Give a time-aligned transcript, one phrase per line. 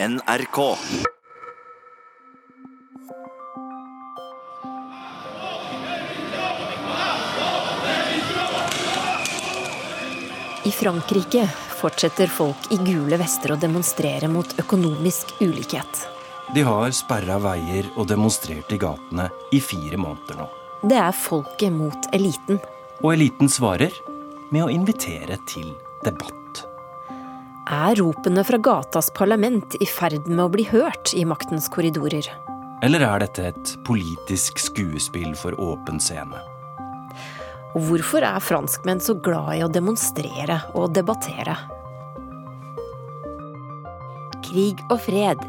[0.00, 0.76] NRK.
[10.64, 11.48] I Frankrike
[11.80, 16.06] fortsetter folk i gule vester å demonstrere mot økonomisk ulikhet.
[16.54, 20.50] De har sperra veier og demonstrert i gatene i fire måneder nå.
[20.86, 22.62] Det er folket mot eliten.
[23.02, 23.90] Og eliten svarer
[24.54, 25.74] med å invitere til
[26.06, 26.37] debatt.
[27.68, 32.24] Er ropene fra gatas parlament i ferd med å bli hørt i maktens korridorer?
[32.80, 36.40] Eller er dette et politisk skuespill for åpen scene?
[37.76, 41.58] Og hvorfor er franskmenn så glad i å demonstrere og debattere?
[44.48, 45.44] Krig og fred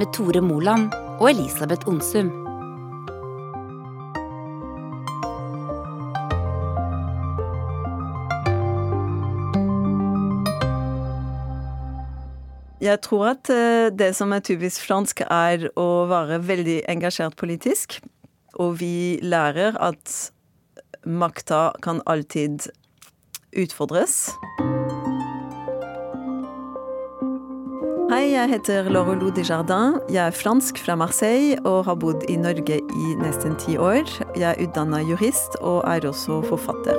[0.00, 2.32] med Tore Moland og Elisabeth Onsum.
[12.82, 18.00] Jeg tror at eh, det som er typisk fransk, er å være veldig engasjert politisk.
[18.58, 20.32] Og vi lærer at
[21.06, 22.66] makta kan alltid
[23.54, 24.32] utfordres.
[28.10, 30.02] Hei, jeg heter Laurelou Desjardins.
[30.10, 34.02] Jeg er fransk fra Marseille og har bodd i Norge i nesten ti år.
[34.34, 36.98] Jeg er utdanna jurist og er også forfatter.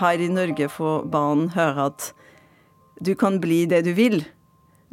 [0.00, 2.14] Her i Norge får barn høre at
[3.00, 4.22] du kan bli det du vil.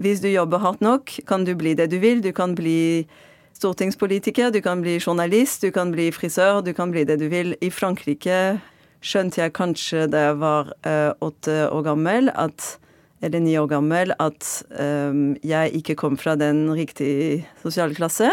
[0.01, 2.21] Hvis du jobber hardt nok, kan du bli det du vil.
[2.21, 3.05] Du kan bli
[3.53, 7.53] stortingspolitiker, du kan bli journalist, du kan bli frisør, du kan bli det du vil.
[7.61, 8.61] I Frankrike
[9.01, 12.75] skjønte jeg kanskje da jeg var uh, åtte år gammel, at,
[13.21, 18.31] eller ni år gammel, at um, jeg ikke kom fra den riktige sosiale klasse.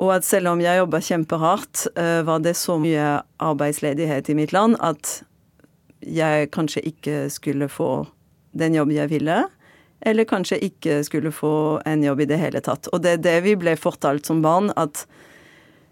[0.00, 4.54] Og at selv om jeg jobba kjempehardt, uh, var det så mye arbeidsledighet i mitt
[4.56, 5.20] land at
[6.00, 8.06] jeg kanskje ikke skulle få
[8.52, 9.42] den jobben jeg ville,
[10.00, 12.88] eller kanskje ikke skulle få en jobb i det hele tatt.
[12.94, 15.04] Og det er det vi ble fortalt som barn, at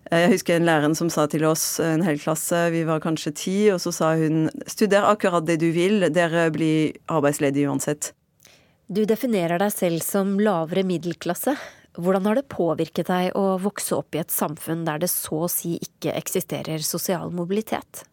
[0.09, 3.57] jeg husker en lærer som sa til oss, en hel klasse, vi var kanskje ti,
[3.75, 8.15] og så sa hun studer akkurat det du vil, dere blir arbeidsledige uansett.
[8.89, 11.53] Du definerer deg selv som lavere middelklasse.
[11.99, 15.51] Hvordan har det påvirket deg å vokse opp i et samfunn der det så å
[15.53, 18.08] si ikke eksisterer sosial mobilitet?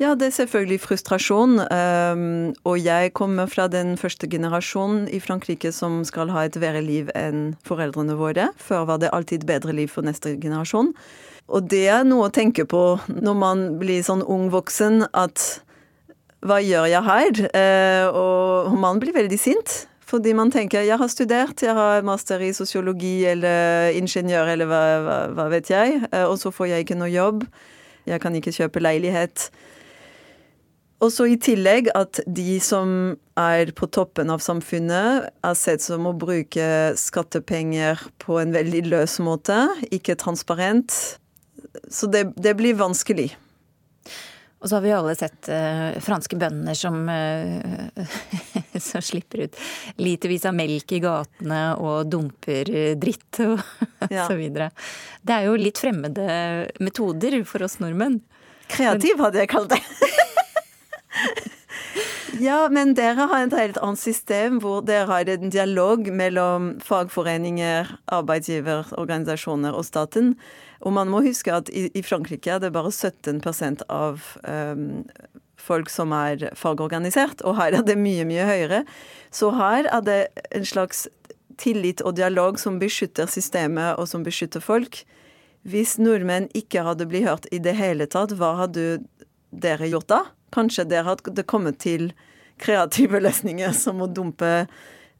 [0.00, 1.58] Ja, det er selvfølgelig frustrasjon.
[1.60, 6.80] Um, og jeg kommer fra den første generasjonen i Frankrike som skal ha et verre
[6.80, 8.46] liv enn foreldrene våre.
[8.56, 10.94] Før var det alltid bedre liv for neste generasjon.
[11.52, 12.80] Og det er noe å tenke på
[13.12, 15.60] når man blir sånn ung voksen, at
[16.48, 17.40] hva gjør jeg her?
[17.52, 19.74] Uh, og man blir veldig sint.
[20.08, 24.80] Fordi man tenker jeg har studert, jeg har master i sosiologi eller ingeniør eller hva,
[25.04, 27.44] hva, hva vet jeg, uh, og så får jeg ikke noe jobb.
[28.08, 29.50] Jeg kan ikke kjøpe leilighet.
[31.00, 36.08] Og så i tillegg at de som er på toppen av samfunnet, er sett som
[36.08, 36.66] å bruke
[37.00, 40.92] skattepenger på en veldig løs måte, ikke transparent.
[41.88, 43.30] Så det, det blir vanskelig.
[44.60, 48.16] Og så har vi alle sett uh, franske bønder som, uh,
[48.90, 49.56] som slipper ut
[50.04, 52.68] litervis av melk i gatene og dumper
[53.00, 53.56] dritt og
[54.12, 54.26] ja.
[54.28, 54.68] så videre.
[55.24, 56.28] Det er jo litt fremmede
[56.84, 58.20] metoder for oss nordmenn.
[58.70, 59.80] Kreativ hadde jeg kalt det.
[62.40, 67.90] Ja, men dere har et helt annet system hvor dere har en dialog mellom fagforeninger,
[68.16, 70.34] arbeidsgiverorganisasjoner og staten.
[70.80, 73.42] Og man må huske at i, Frankrike er det bare 17
[73.90, 75.02] av um,
[75.60, 78.84] folk som er fagorganisert, og her er det mye, mye høyere.
[79.34, 80.20] Så her er det
[80.54, 81.08] en slags
[81.60, 85.02] tillit og dialog som beskytter systemet, og som beskytter folk.
[85.68, 89.02] Hvis nordmenn ikke hadde blitt hørt i det hele tatt, hva hadde
[89.50, 90.22] dere gjort da?
[90.54, 92.10] Kanskje der har det kommet til
[92.60, 94.66] kreative løsninger som å dumpe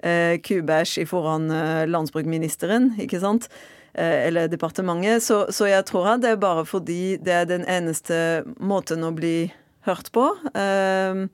[0.03, 3.49] eh, kubæsj foran eh, landsbruksministeren, ikke sant?
[3.93, 5.23] Eh, eller departementet.
[5.23, 9.15] Så, så, jeg tror at det er bare fordi det er den eneste måten å
[9.15, 9.51] bli
[9.89, 10.29] hørt på.
[10.55, 11.25] Eh,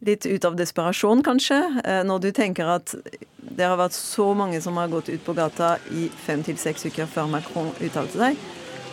[0.00, 2.94] litt ut av desperasjon, kanskje, eh, når du tenker at
[3.40, 6.88] det har vært så mange som har gått ut på gata i fem til seks
[6.88, 8.46] uker før Macron uttalte seg,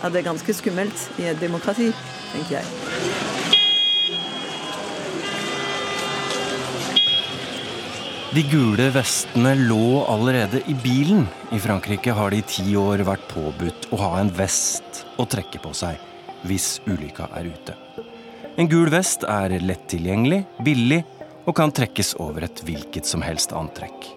[0.03, 1.93] at det er ganske skummelt i et demokrati,
[2.33, 3.56] tenker jeg.
[8.35, 11.21] De gule vestene lå allerede i bilen.
[11.51, 15.61] I Frankrike har det i ti år vært påbudt å ha en vest å trekke
[15.63, 15.95] på seg
[16.43, 17.77] hvis ulykka er ute.
[18.59, 20.99] En gul vest er lett tilgjengelig, billig
[21.47, 24.11] og kan trekkes over et hvilket som helst antrekk.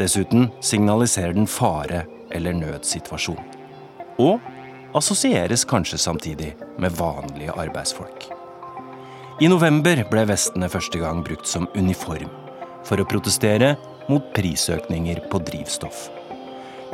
[0.00, 3.42] Dessuten signaliserer den fare eller nødsituasjon.
[4.16, 4.40] Og
[4.96, 8.30] assosieres kanskje samtidig med vanlige arbeidsfolk.
[9.44, 12.32] I november ble vestene første gang brukt som uniform
[12.88, 13.74] for å protestere
[14.10, 16.08] mot prisøkninger på drivstoff.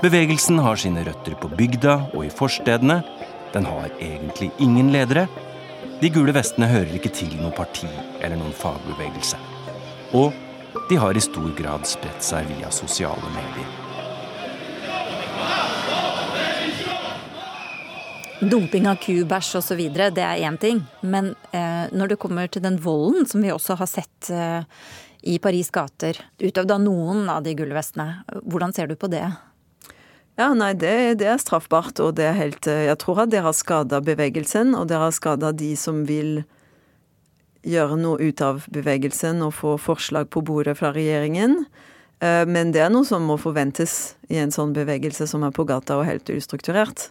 [0.02, 3.00] Bevegelsen har sine røtter på bygda og i forstedene.
[3.54, 5.26] Den har egentlig ingen ledere.
[5.98, 7.88] De gule vestene hører ikke til noe parti
[8.20, 9.40] eller noen fagbevegelse.
[10.14, 10.30] Og
[10.88, 13.76] de har i stor grad spredt seg via sosiale medier.
[18.38, 19.80] Dumping av kubæsj osv.,
[20.14, 20.84] det er én ting.
[21.02, 24.62] Men eh, når det kommer til den volden som vi også har sett eh,
[25.22, 28.24] i Paris gater, utøvd av noen av de gullvestene.
[28.44, 29.26] hvordan ser du på det?
[30.38, 33.42] Ja, nei, det, det, er straffbart, og det er helt eh, Jeg tror at det
[33.42, 36.44] har skada bevegelsen, og det har skada de som vil
[37.66, 41.64] gjøre noe ut av bevegelsen og få forslag på bordet fra regjeringen.
[42.22, 45.66] Eh, men det er noe som må forventes i en sånn bevegelse som er på
[45.66, 47.10] gata og helt ustrukturert.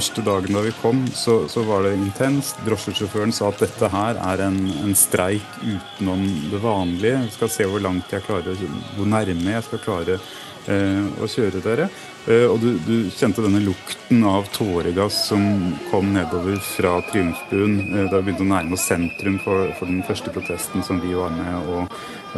[0.00, 2.56] Første dagen da vi kom, så, så var det intenst.
[2.64, 7.18] Drosjesjåføren sa at dette her er en, en, streik utenom det vanlige.
[7.26, 8.62] Jeg skal se hvor langt jeg klarer,
[8.94, 11.90] hvor nærme jeg skal klare eh, å kjøre dere.
[12.24, 15.44] Eh, og du, du, kjente denne lukten av tåregass som
[15.90, 20.00] kom nedover fra Triumfbuen eh, da vi begynte å nærme oss sentrum for, for, den
[20.08, 21.84] første protesten som vi var med å,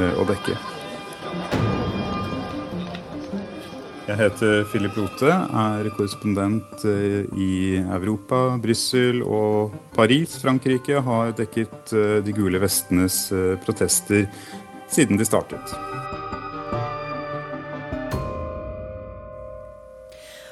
[0.02, 0.58] eh, å dekke.
[4.12, 10.98] Jeg heter Philip Lote, er korrespondent eh, i Europa, Brussel og Paris, Frankrike.
[11.06, 14.26] Har dekket eh, de gule vestenes eh, protester
[14.92, 15.72] siden de startet.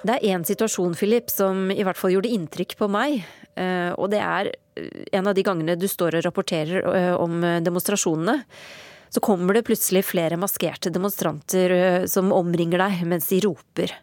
[0.09, 3.21] Det er én situasjon, Philip, som i hvert fall gjorde inntrykk på meg.
[4.01, 4.55] Og det er
[5.13, 6.87] en av de gangene du står og rapporterer
[7.21, 8.41] om demonstrasjonene
[9.11, 13.95] så kommer det plutselig flere maskerte demonstranter eh, som omringer deg mens de roper.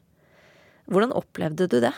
[0.91, 1.93] Hvordan opplevde du det?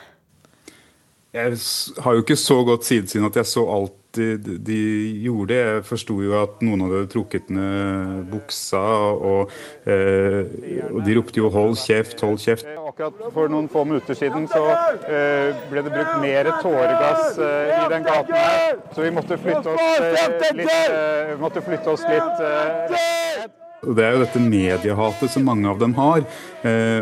[1.29, 1.57] Jeg
[2.01, 4.77] har jo ikke så godt sidesyn at jeg så alt de, de
[5.21, 5.53] gjorde.
[5.53, 8.81] Jeg forsto jo at noen hadde trukket ned buksa,
[9.13, 9.51] og,
[9.85, 10.39] eh,
[10.89, 12.65] og, de ropte jo 'hold kjeft, hold kjeft'.
[12.81, 14.63] Akkurat for noen få minutter siden så
[15.05, 19.69] eh, ble det brukt mer tåregass eh, i den gaten her, så vi måtte flytte
[19.69, 22.45] oss eh, litt, eh, måtte flytte oss litt
[23.79, 26.25] det er jo dette mediehatet som mange av dem har,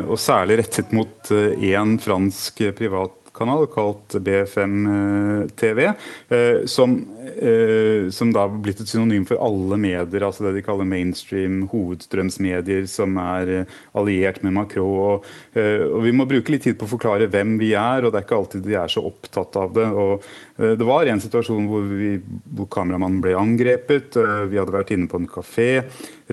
[0.06, 5.92] og særlig rettet mot én fransk privat kanal kalt B5 eh, TV,
[6.30, 6.98] eh, som,
[7.28, 11.64] eh, som da har blitt et synonym for alle medier, altså det de kaller mainstream
[11.72, 14.76] hovedstrømsmedier, som er alliert med Macron.
[14.88, 15.26] Og,
[15.56, 18.28] og, Vi må bruke litt tid på å forklare hvem vi er, og det er
[18.28, 19.88] ikke alltid de er så opptatt av det.
[19.88, 20.24] og
[20.58, 22.14] Det var en situasjon hvor, vi,
[22.56, 24.18] hvor kameramannen ble angrepet.
[24.52, 25.72] Vi hadde vært inne på en kafé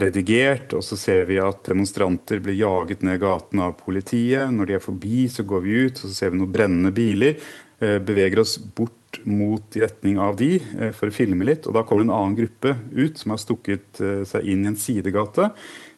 [0.00, 0.74] redigert.
[0.76, 4.50] Og så ser vi at demonstranter blir jaget ned gaten av politiet.
[4.52, 7.38] Når de er forbi, så går vi ut, og så ser vi noen brennende biler.
[7.78, 8.92] Eh, beveger oss bort
[9.22, 11.66] mot i retning av de eh, for å filme litt.
[11.66, 14.78] Og da kommer en annen gruppe ut som har stukket eh, seg inn i en
[14.78, 15.50] sidegate.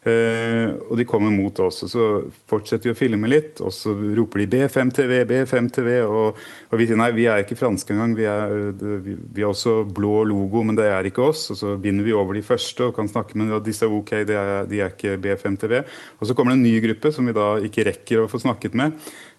[0.07, 1.81] Og de kommer mot oss.
[1.83, 2.03] og Så
[2.47, 5.89] fortsetter vi å filme litt, og så roper de B5TV, B5TV.
[6.07, 6.39] Og,
[6.71, 8.15] og vi sier nei, vi er ikke franske engang.
[8.15, 8.55] Vi er,
[9.03, 11.49] vi, vi er også blå logo, men det er ikke oss.
[11.51, 13.65] Og så binder vi over de første og kan snakke med dem.
[13.67, 15.83] Disse er ok, de er, de er ikke B5TV.
[16.21, 18.79] Og så kommer det en ny gruppe som vi da ikke rekker å få snakket
[18.79, 18.95] med.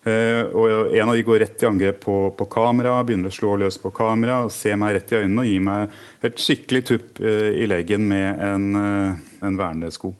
[0.08, 3.58] Uh, og En av de går rett i angrep på, på kamera, begynner å slå
[3.60, 5.98] løs på kamera, ser meg rett i øynene og gir meg
[6.30, 8.72] et skikkelig tupp uh, i leggen med en,
[9.44, 10.14] en vernesko.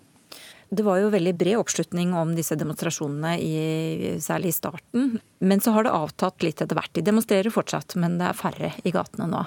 [0.70, 5.14] Det var jo veldig bred oppslutning om disse demonstrasjonene, i, særlig i starten.
[5.40, 6.92] Men så har det avtatt litt etter hvert.
[6.92, 9.46] De demonstrerer fortsatt, men det er færre i gatene nå.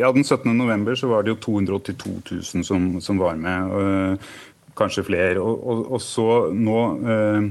[0.00, 0.56] Ja, Den 17.
[0.56, 3.74] november så var det jo 282 000 som, som var med.
[3.76, 4.30] Øh,
[4.78, 5.36] kanskje flere.
[5.42, 7.50] Og, og, og så nå øh,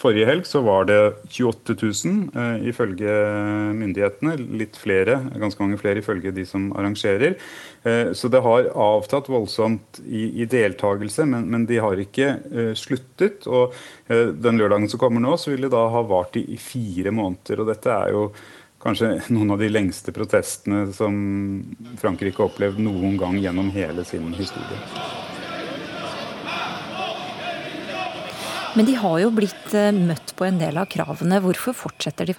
[0.00, 0.98] Forrige helg så var det
[1.30, 3.12] 28 000 uh, ifølge
[3.76, 4.34] myndighetene.
[4.58, 7.36] Litt flere, ganske mange flere ifølge de som arrangerer.
[7.84, 12.72] Uh, så det har avtatt voldsomt i, i deltakelse, men, men, de har ikke uh,
[12.78, 13.46] sluttet.
[13.46, 13.76] Og
[14.12, 17.62] den lørdagen som kommer nå, så vil det da ha vart i, i fire måneder.
[17.62, 18.26] Og dette er jo
[18.82, 21.14] kanskje noen av de lengste protestene som
[22.02, 25.31] Frankrike har opplevd noen gang gjennom hele sin historie.
[28.72, 31.42] Men de har jo blitt eh, møtt på en del av kravene.
[31.44, 32.36] Hvorfor fortsetter de?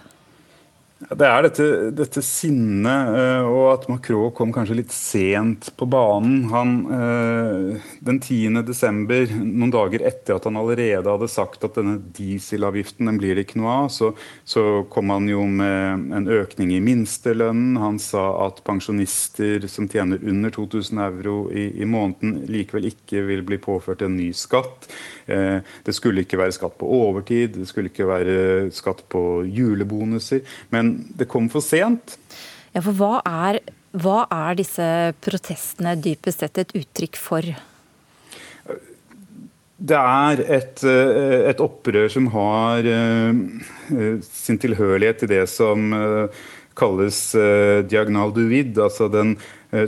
[1.03, 1.65] Det er dette,
[1.97, 6.45] dette sinnet, eh, og at Macron kom kanskje litt sent på banen.
[6.53, 8.61] Han, eh, den 10.
[8.63, 13.47] desember, noen dager etter at han allerede hadde sagt at denne dieselavgiften den blir det
[13.47, 14.13] ikke noe av, så,
[14.47, 17.81] så kom han jo med en økning i minstelønnen.
[17.83, 23.43] Han sa at pensjonister som tjener under 2000 euro i, i måneden, likevel ikke vil
[23.43, 24.87] bli påført en ny skatt.
[25.25, 28.39] Eh, det skulle ikke være skatt på overtid, det skulle ikke være
[28.75, 30.45] skatt på julebonuser.
[30.71, 32.17] Men det kom for sent.
[32.73, 34.85] Ja, for hva er Hva er disse
[35.21, 37.45] protestene dypest sett et uttrykk for?
[39.77, 43.37] Det er et, eh, et, opprør som har uh,
[44.25, 45.93] sin tilhørighet til det som
[46.73, 49.35] kalles diagnal diagonal du vide, altså den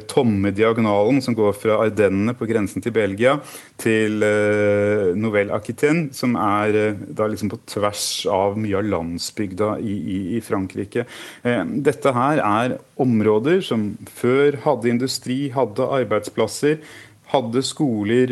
[0.09, 3.35] tomme diagonalen som går fra Ardennene på grensen til Belgia
[3.81, 9.95] til uh, Nouvelle Aquitaine, som er da liksom på tvers av mye av landsbygda i,
[9.95, 11.05] i, i Frankrike.
[11.85, 16.79] dette her er områder som før hadde industri, hadde arbeidsplasser
[17.35, 18.31] hadde skoler,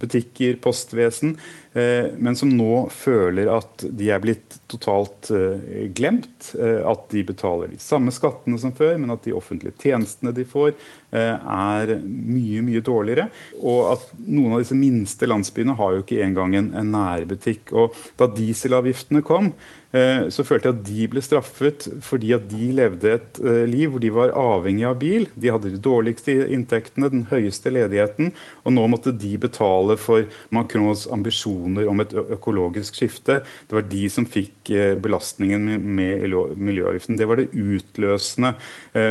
[0.00, 1.34] butikker, postvesen.
[1.74, 6.52] Eh, men som nå føler at de er blitt totalt eh, glemt.
[6.54, 10.46] Eh, at de betaler de samme skattene som før, men at de offentlige tjenestene de
[10.46, 10.76] får,
[11.14, 13.28] er mye mye dårligere.
[13.62, 17.70] Og at noen av disse minste landsbyene har jo ikke engang en, nærbutikk.
[17.70, 22.70] Og da dieselavgiftene kom, Eh, så følte jeg at de ble straffet fordi at de
[22.74, 25.28] levde et eh, liv hvor de var avhengig av bil.
[25.38, 28.32] De hadde de dårligste inntektene, den høyeste ledigheten.
[28.66, 33.40] Og nå måtte de betale for Macrons ambisjoner om et økologisk skifte.
[33.68, 36.26] Det var de som fikk eh, belastningen med
[36.58, 37.20] miljøavgiften.
[37.20, 38.54] Det var det utløsende,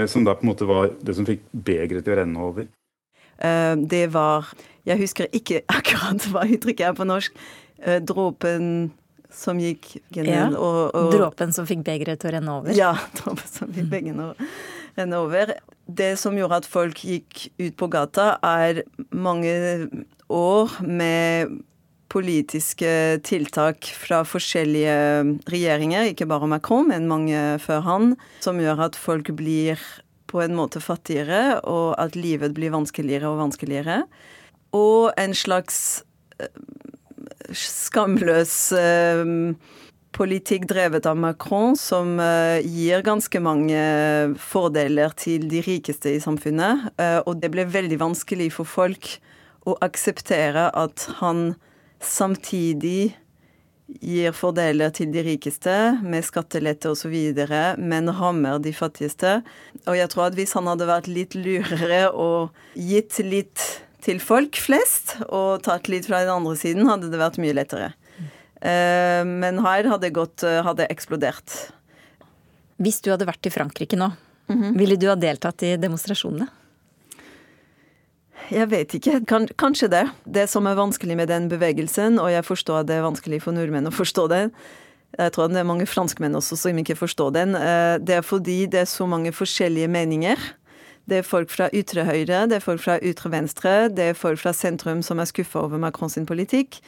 [0.10, 2.68] som da på en måte var det som fikk begeret til å renne over.
[3.90, 4.52] Det var
[4.88, 7.40] Jeg husker ikke akkurat hva uttrykket er på norsk.
[8.08, 8.92] Dråpen
[9.34, 12.78] som gikk gjennom ja, og, og, Dråpen som fikk begeret til å renne over?
[12.78, 15.54] Ja, dråpen som fikk begeret til å renne over.
[15.84, 19.54] Det som gjorde at folk gikk ut på gata, er mange
[20.32, 21.60] år med
[22.14, 24.98] politiske tiltak fra forskjellige
[25.50, 28.14] regjeringer, ikke bare Macron, men mange før han,
[28.46, 29.82] som gjør at folk blir
[30.30, 34.04] på en måte fattigere, og at livet blir vanskeligere og vanskeligere.
[34.78, 36.04] Og en slags
[37.58, 39.24] skamløs eh,
[40.14, 43.82] politikk drevet av Macron som eh, gir ganske mange
[44.42, 46.90] fordeler til de rikeste i samfunnet.
[47.02, 49.16] Eh, og det ble veldig vanskelig for folk
[49.70, 51.54] å akseptere at han
[52.04, 53.14] samtidig
[54.02, 57.14] gir fordeler til de rikeste med skattelette osv.,
[57.78, 59.42] men rammer de fattigste.
[59.86, 64.60] Og jeg tror at hvis han hadde vært litt lurere og gitt litt til folk
[64.60, 67.94] flest, og tatt litt fra den andre siden, hadde det vært mye lettere.
[68.64, 71.56] Uh, men her hadde det gått, uh, hadde eksplodert.
[72.84, 74.12] Hvis du hadde vært i Frankrike nå,
[74.48, 74.78] mm -hmm.
[74.80, 76.48] ville du ha deltatt i demonstrasjonene?
[78.52, 79.26] Jeg vet ikke.
[79.26, 80.10] Kan, kanskje det.
[80.26, 83.52] Det som er vanskelig med den bevegelsen, og jeg forstår at det er vanskelig for
[83.52, 84.52] nordmenn å forstå det,
[85.18, 88.66] jeg tror det er mange franskmenn også som ikke forstår den, uh, det er fordi
[88.66, 90.38] det er så mange forskjellige meninger
[91.10, 94.40] det er folk fra ytre høyre, det er folk fra ytre venstre, det er folk
[94.40, 96.80] fra sentrum som er skuffa over Macron sin politikk.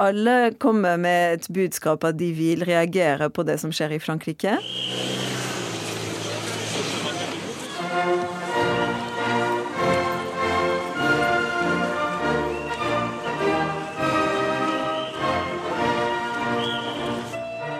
[0.00, 4.56] Alle kommer med et budskap at de vil reagere på det som skjer i Frankrike.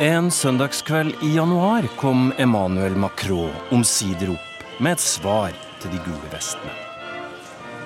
[0.01, 6.33] En søndagskveld i januar kom Emmanuel Macron omsider opp med et svar til de gule
[6.33, 6.73] vestene.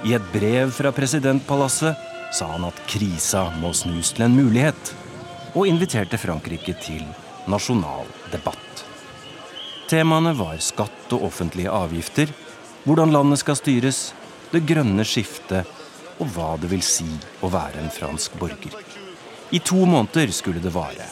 [0.05, 4.93] I et brev fra presidentpalasset sa han at krisa må snus til en mulighet,
[5.55, 7.05] og inviterte Frankrike til
[7.51, 8.85] nasjonal debatt.
[9.89, 12.33] Temaene var skatt og offentlige avgifter,
[12.85, 14.09] hvordan landet skal styres,
[14.51, 15.71] det grønne skiftet
[16.21, 17.09] og hva det vil si
[17.43, 18.75] å være en fransk borger.
[19.55, 21.07] I to måneder skulle det vare.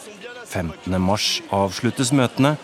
[0.47, 0.91] 15.
[1.01, 2.55] mars avsluttes møtene,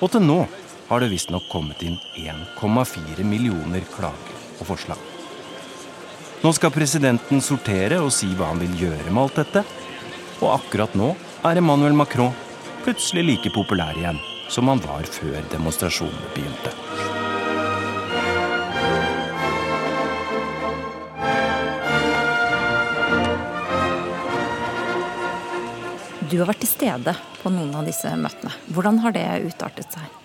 [0.00, 0.40] og til nå
[0.88, 4.98] har det visstnok kommet inn 1,4 millioner klager og forslag.
[6.42, 9.64] Nå skal presidenten sortere og si hva han vil gjøre med alt dette.
[10.38, 11.12] Og akkurat nå
[11.48, 12.34] er Emmanuel Macron
[12.84, 16.72] plutselig like populær igjen som han var før demonstrasjonene begynte.
[26.28, 28.52] Du har vært til stede på noen av disse møtene.
[28.72, 30.18] Hvordan har det utartet seg?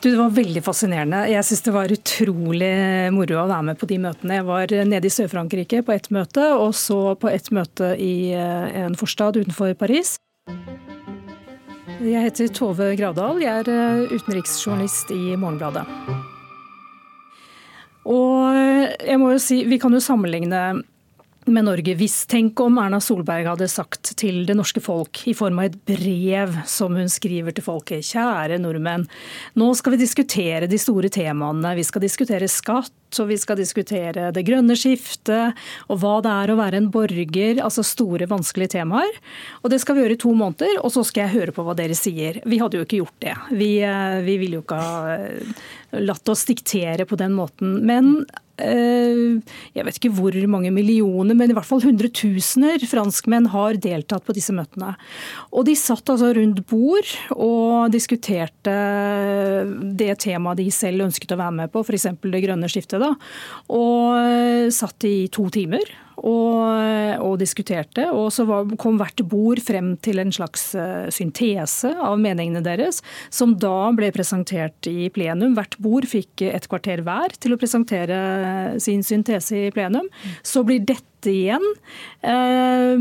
[0.00, 1.24] Du, Det var veldig fascinerende.
[1.26, 2.70] Jeg syns det var utrolig
[3.10, 4.36] moro å være med på de møtene.
[4.38, 8.76] Jeg var nede i Sør-Frankrike på ett møte, og så på et møte i eh,
[8.84, 10.14] en forstad utenfor Paris.
[11.98, 13.42] Jeg heter Tove Gravdal.
[13.42, 15.82] Jeg er eh, utenriksjournalist i Morgenbladet.
[18.08, 18.54] Og
[19.02, 20.62] jeg må jo si, vi kan jo sammenligne
[21.52, 25.60] med Norge hvis tenk om Erna Solberg hadde sagt til det norske folk i form
[25.62, 28.06] av et brev som hun skriver til folket.
[28.06, 29.06] Kjære nordmenn,
[29.58, 31.74] nå skal vi diskutere de store temaene.
[31.78, 35.56] Vi skal diskutere skatt, og vi skal diskutere det grønne skiftet,
[35.88, 37.62] og hva det er å være en borger.
[37.64, 39.20] Altså store, vanskelige temaer.
[39.62, 41.76] Og det skal vi gjøre i to måneder, og så skal jeg høre på hva
[41.78, 42.42] dere sier.
[42.44, 43.36] Vi hadde jo ikke gjort det.
[43.56, 45.04] Vi, eh, vi ville jo ikke ha
[45.92, 47.80] latt oss diktere på den måten.
[47.88, 48.26] Men
[48.58, 49.38] Eh,
[49.76, 54.34] jeg vet ikke hvor mange millioner, men i hvert fall hundretusener franskmenn har deltatt på
[54.36, 54.94] disse møtene.
[55.52, 58.74] Og de satt altså rundt bord og diskuterte
[59.98, 62.10] det temaet de selv ønsket å være med på, f.eks.
[62.24, 63.02] det grønne skiftet.
[63.02, 63.14] Da.
[63.74, 65.86] Og satt i to timer
[66.18, 68.08] og, og diskuterte.
[68.14, 73.02] Og så var, kom hvert bord frem til en slags uh, syntese av meningene deres,
[73.34, 75.56] som da ble presentert i plenum.
[75.58, 78.18] Hvert bord fikk et kvarter hver til å presentere
[78.82, 80.08] sin syntese i plenum.
[80.46, 81.64] Så blir dette igjen
[82.22, 82.94] eh,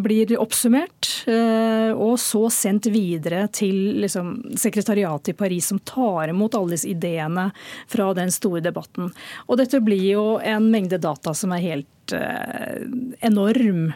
[0.00, 6.56] blir oppsummert eh, og så sendt videre til liksom, sekretariatet i Paris, som tar imot
[6.56, 7.50] alle disse ideene
[7.90, 9.12] fra den store debatten.
[9.46, 12.82] Og dette blir jo en mengde data som er helt Eh,
[13.20, 13.92] enorm.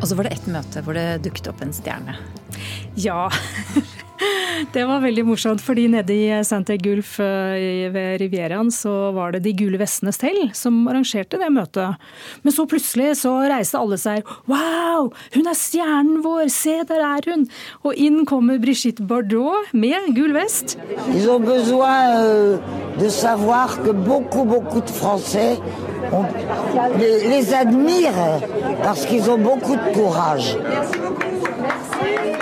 [0.00, 2.18] Og så var det ett møte hvor det dukket opp en stjerne.
[2.98, 3.28] Ja.
[4.74, 9.44] Det var veldig morsomt, fordi nede i Santa Gulf eh, ved Rivieraen så var det
[9.46, 11.98] De gule vestene selv som arrangerte det møtet.
[12.42, 14.26] Men så plutselig så reiste alle seg.
[14.50, 16.48] Wow, hun er stjernen vår!
[16.52, 17.46] Se, der er hun!
[17.86, 20.78] Og inn kommer Brigitte Bardot med gul vest.
[21.14, 22.58] Ils ont besoin euh,
[22.98, 25.58] de savoir que beaucoup, beaucoup de Français
[26.12, 26.24] on
[26.98, 28.40] les, les admirent
[28.82, 30.56] parce qu'ils ont beaucoup de courage.
[32.00, 32.37] Eh,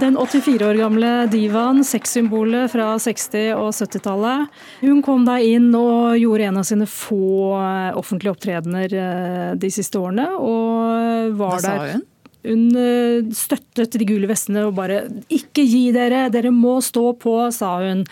[0.00, 4.48] den 84 år gamle divaen, sexsymbolet fra 60- og 70-tallet,
[4.82, 9.70] hun kom da inn og gjorde en av sine få eh, offentlige opptredener eh, de
[9.70, 10.26] siste årene.
[10.38, 12.04] Og var Hva sa hun?
[12.44, 14.98] Hun støttet de gule vestene og bare
[15.32, 18.02] 'ikke gi dere, dere må stå på', sa hun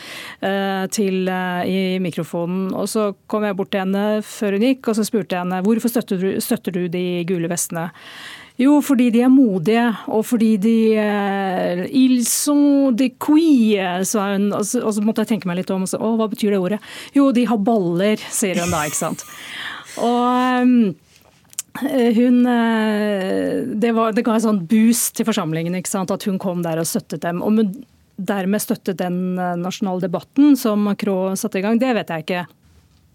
[0.88, 1.28] til,
[1.68, 2.72] i mikrofonen.
[2.72, 5.60] Og så kom jeg bort til henne før hun gikk og så spurte jeg henne
[5.60, 7.90] hvorfor støtter du, støtter du de gule vestene.
[8.60, 14.50] Jo, fordi de er modige, og fordi de uh, Ils sont de quille, sa hun.
[14.52, 15.86] Og så, og så, måtte jeg tenke meg litt om.
[15.86, 16.80] Og så, å, hva betyr det ordet?
[17.16, 19.24] Jo, de har baller, sier hun da, ikke sant.
[20.02, 20.92] Og um,
[21.82, 26.12] hun eh, det, var, det, ga en sånn boost til forsamlingen ikke sant?
[26.12, 27.42] at hun kom der og støttet dem.
[27.44, 27.60] Og
[28.16, 32.46] dermed støttet den nasjonale debatten som Macron satte i gang, det vet jeg ikke.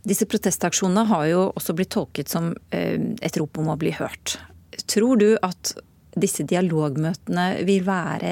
[0.10, 4.38] Disse protestaksjonene har jo også blitt tolket som et rop om å bli hørt.
[4.86, 5.74] Tror du at
[6.18, 8.32] disse dialogmøtene vil være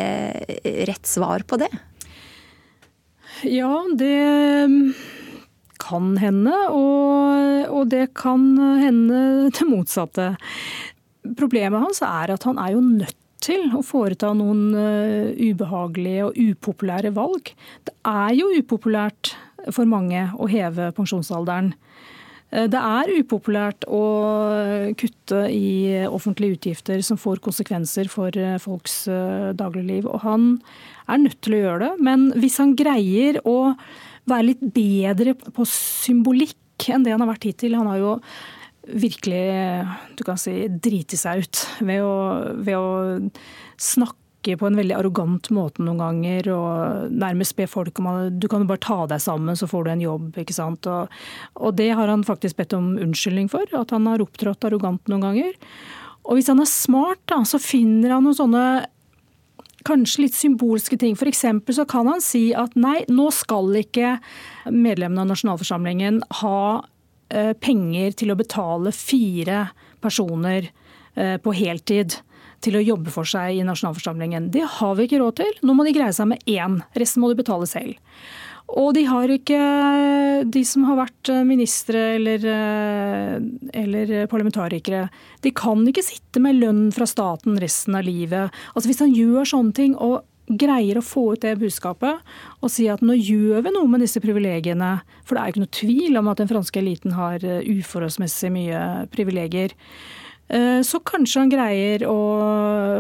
[0.90, 1.70] rett svar på det?
[3.46, 4.16] Ja, det
[5.82, 8.48] kan hende, og, og det kan
[8.82, 10.34] hende det motsatte.
[11.38, 16.38] Problemet hans er at han er jo nødt til å foreta noen uh, ubehagelige og
[16.40, 17.52] upopulære valg.
[17.86, 19.36] Det er jo upopulært
[19.74, 21.74] for mange å heve pensjonsalderen.
[22.56, 24.02] Eh, det er upopulært å
[25.00, 30.08] kutte i offentlige utgifter som får konsekvenser for eh, folks eh, dagligliv.
[30.10, 30.52] Og han
[31.12, 31.94] er nødt til å gjøre det.
[32.08, 33.74] Men hvis han greier å
[34.30, 38.16] være litt bedre på symbolikk enn det han har vært hittil Han har jo
[38.86, 39.46] virkelig
[40.18, 42.16] du kan si, driti seg ut ved å,
[42.60, 42.90] ved å
[43.82, 48.40] snakke snakke på en veldig arrogant måte noen ganger og nærmest be folk om at
[48.40, 50.38] du kan jo bare ta deg sammen, så får du en jobb.
[50.38, 50.86] ikke sant?
[50.86, 51.10] Og,
[51.56, 55.22] og det har han faktisk bedt om unnskyldning for, at han har opptrådt arrogant noen
[55.22, 55.54] ganger.
[56.26, 58.66] Og hvis han er smart, da, så finner han noen sånne
[59.86, 61.16] kanskje litt symbolske ting.
[61.16, 61.46] F.eks.
[61.76, 64.18] så kan han si at nei, nå skal ikke
[64.72, 66.62] medlemmene av nasjonalforsamlingen ha
[67.30, 69.68] eh, penger til å betale fire
[70.02, 70.72] personer
[71.14, 72.18] eh, på heltid
[72.64, 74.50] til å jobbe for seg i nasjonalforsamlingen.
[74.54, 75.54] Det har vi ikke råd til.
[75.66, 76.82] Nå må de greie seg med én.
[76.98, 78.00] Resten må de betale selv.
[78.74, 79.60] Og de har ikke
[80.50, 82.46] De som har vært ministre eller,
[83.74, 85.08] eller, parlamentarikere,
[85.46, 88.54] de kan ikke sitte med lønn fra staten resten av livet.
[88.74, 92.20] Altså Hvis han gjør sånne ting og greier å få ut det budskapet
[92.62, 95.64] og si at nå gjør vi noe med disse privilegiene, for det er jo ikke
[95.64, 99.74] noe tvil om at den franske eliten har uforholdsmessig mye privilegier.
[100.48, 102.18] Eh, så kanskje han greier å,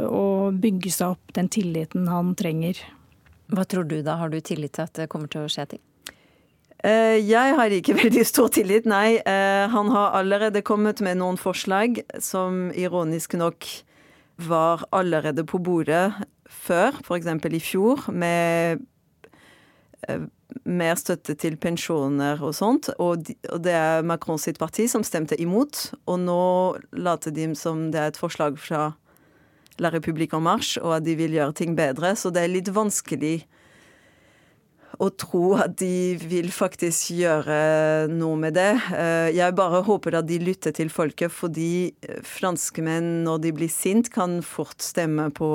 [0.09, 2.79] å, bygge seg opp den tilliten han trenger.
[3.53, 4.17] Hva tror du da?
[4.21, 5.83] Har du tillit til at det kommer til å skje ting?
[6.85, 9.19] Eh, jeg har ikke veldig stor tillit, nei.
[9.21, 13.69] Eh, han har allerede kommet med noen forslag som ironisk nok
[14.41, 16.09] var allerede på bordet
[16.49, 17.29] før, f.eks.
[17.29, 18.81] i fjor, med
[20.63, 22.89] mer støtte til pensjoner og sånt.
[22.97, 25.89] Og, de, og, det er Macron sitt parti som stemte imot.
[26.07, 26.43] Og nå
[26.95, 28.93] later de som det er et forslag fra
[29.83, 32.15] La République en Marche, og at de vil gjøre ting bedre.
[32.15, 33.41] Så det er litt vanskelig
[34.95, 38.71] å tro at de vil faktisk gjøre noe med det.
[38.95, 41.91] Eh, jeg bare håper at de lytter til folket, fordi
[42.23, 45.49] franskmenn, når de blir sint, kan fort stemme på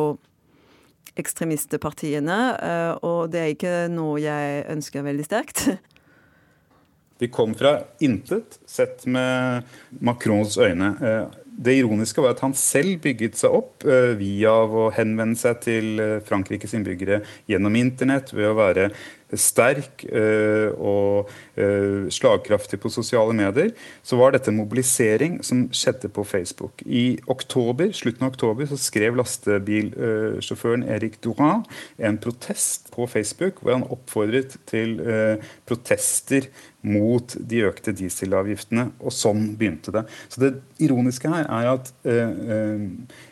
[1.21, 2.41] ekstremistpartiene.
[2.57, 5.67] Eh, og det er ikke noe jeg ønsker veldig sterkt.
[7.21, 9.67] De kom fra intet, sett med
[10.01, 10.95] Macrons øyne.
[11.05, 15.59] Eh, det ironiske var at han selv bygget seg opp eh, via å henvende seg
[15.67, 18.89] til Frankrikes innbyggere gjennom internett, ved å være
[19.38, 26.25] sterk eh, og eh, slagkraftig på sosiale medier, så var dette mobilisering som skjedde på
[26.27, 26.83] Facebook.
[26.87, 31.64] I oktober, slutten av oktober så skrev lastebilsjåføren Erik Duran
[31.99, 36.51] en protest på Facebook hvor han oppfordret til eh, protester
[36.87, 38.90] mot de økte dieselavgiftene.
[39.01, 40.07] Og sånn begynte det.
[40.33, 42.87] Så det ironiske her er at eh,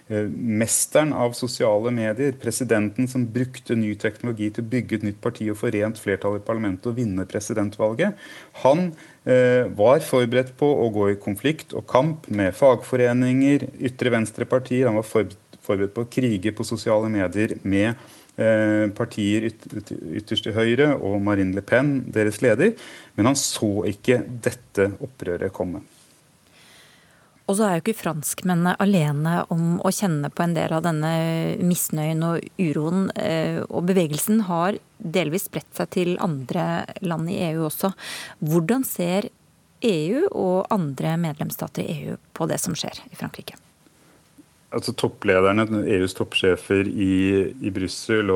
[0.09, 5.19] Eh, mesteren av sosiale medier, presidenten som brukte ny teknologi til å bygge et nytt
[5.21, 8.17] parti og få rent flertall i parlamentet og vinne presidentvalget,
[8.63, 8.87] han
[9.29, 14.89] eh, var forberedt på å gå i konflikt og kamp med fagforeninger, ytre venstre-partier.
[14.89, 18.18] Han var forberedt på å krige på sosiale medier med eh,
[18.95, 22.75] partier ytterst til høyre og Marine Le Pen, deres leder.
[23.19, 25.83] Men han så ikke dette opprøret komme.
[27.49, 31.13] Og så er jo ikke franskmennene alene om å kjenne på en del av denne
[31.65, 33.07] misnøyen og uroen.
[33.17, 37.95] Eh, og bevegelsen har delvis spredt seg til andre land i EU også.
[38.45, 39.31] Hvordan ser
[39.89, 43.57] EU og andre medlemsstater i EU på det som skjer i Frankrike?
[44.75, 45.65] Altså topplederne,
[45.97, 47.13] EUs toppsjefer i,
[47.65, 48.31] i Brussel,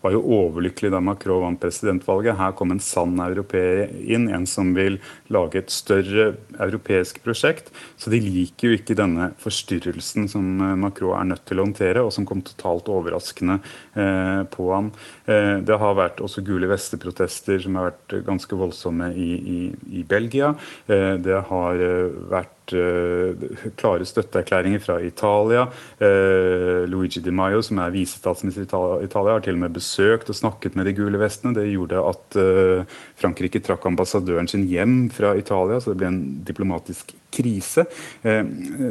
[0.00, 2.38] var jo overlykkelige da Macron vant presidentvalget.
[2.38, 4.96] Her kom en sann europeer inn, en som vil
[5.32, 6.30] lage et større
[6.62, 7.70] europeisk prosjekt.
[8.00, 12.04] Så de liker jo ikke denne forstyrrelsen som eh, Macron er nødt til å håndtere,
[12.04, 14.90] og som kom totalt overraskende eh, på ham.
[15.28, 19.60] Eh, det har vært også gule vester-protester som har vært ganske voldsomme i, i,
[20.00, 20.54] i Belgia.
[20.88, 25.66] Eh, det har eh, vært klare støtteerklæringer fra Italia.
[26.00, 30.38] Uh, Luigi Di Maio, som er visestatsminister i Italia, har til og med besøkt og
[30.38, 31.54] snakket med de gule vestene.
[31.56, 36.22] Det gjorde at uh, Frankrike trakk ambassadøren sin hjem fra Italia, så det ble en
[36.46, 37.82] diplomatisk krise.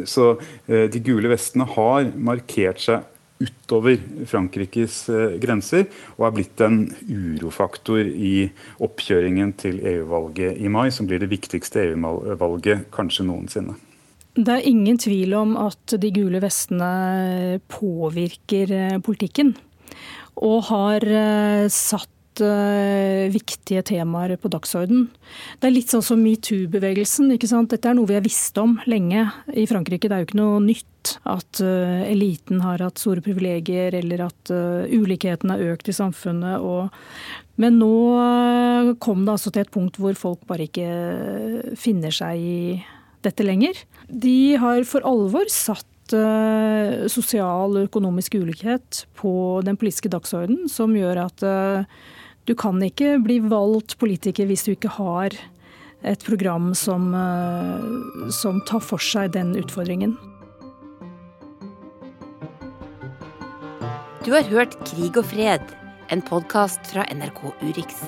[0.06, 0.24] så
[0.68, 3.06] de gule vestene har markert seg
[3.42, 3.98] utover
[4.30, 8.50] Frankrikes eh, grenser, og er blitt en urofaktor i
[8.84, 13.78] oppkjøringen til EU-valget i mai, som blir det viktigste EU-valget kanskje noensinne.
[14.34, 19.54] Det er ingen tvil om at de gule vestene påvirker eh, politikken.
[20.42, 22.10] Og har eh, satt
[23.34, 25.10] viktige temaer på dagsorden.
[25.60, 27.30] Det er litt sånn som metoo-bevegelsen.
[27.30, 30.10] Dette er noe vi har visst om lenge i Frankrike.
[30.10, 34.52] Det er jo ikke noe nytt at uh, eliten har hatt store privilegier, eller at
[34.54, 36.64] uh, ulikheten har økt i samfunnet.
[36.64, 36.92] Og,
[37.62, 37.94] men nå
[39.04, 42.60] kom det altså til et punkt hvor folk bare ikke finner seg i
[43.24, 43.78] dette lenger.
[44.08, 45.90] De har for alvor satt
[47.10, 49.32] sosial og økonomisk ulikhet på
[49.66, 51.46] den politiske dagsordenen, som gjør at
[52.46, 55.36] du kan ikke bli valgt politiker hvis du ikke har
[56.04, 57.14] et program som,
[58.36, 60.18] som tar for seg den utfordringen.
[64.24, 65.64] Du har hørt Krig og fred,
[66.12, 68.04] en podkast fra NRK Urix.